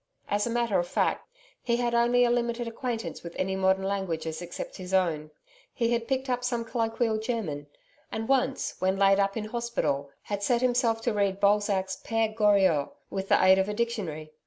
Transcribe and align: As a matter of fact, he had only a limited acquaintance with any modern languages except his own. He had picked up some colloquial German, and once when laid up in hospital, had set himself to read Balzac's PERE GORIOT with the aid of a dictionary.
As 0.27 0.47
a 0.47 0.49
matter 0.49 0.79
of 0.79 0.87
fact, 0.87 1.29
he 1.61 1.77
had 1.77 1.93
only 1.93 2.25
a 2.25 2.31
limited 2.31 2.67
acquaintance 2.67 3.21
with 3.21 3.35
any 3.37 3.55
modern 3.55 3.83
languages 3.83 4.41
except 4.41 4.77
his 4.77 4.95
own. 4.95 5.29
He 5.75 5.91
had 5.93 6.07
picked 6.07 6.27
up 6.27 6.43
some 6.43 6.65
colloquial 6.65 7.19
German, 7.19 7.67
and 8.11 8.27
once 8.27 8.73
when 8.79 8.97
laid 8.97 9.19
up 9.19 9.37
in 9.37 9.45
hospital, 9.45 10.09
had 10.23 10.41
set 10.41 10.61
himself 10.63 11.01
to 11.01 11.13
read 11.13 11.39
Balzac's 11.39 11.97
PERE 11.97 12.29
GORIOT 12.29 12.89
with 13.11 13.29
the 13.29 13.45
aid 13.45 13.59
of 13.59 13.69
a 13.69 13.75
dictionary. 13.75 14.31